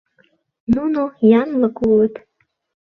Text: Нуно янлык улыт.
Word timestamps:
Нуно 0.73 1.01
янлык 1.41 1.75
улыт. 1.87 2.15